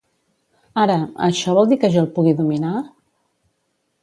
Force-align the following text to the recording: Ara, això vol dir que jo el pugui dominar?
Ara, 0.83 0.95
això 1.27 1.55
vol 1.59 1.69
dir 1.73 1.79
que 1.85 1.93
jo 1.97 2.01
el 2.05 2.11
pugui 2.17 2.35
dominar? 2.41 2.73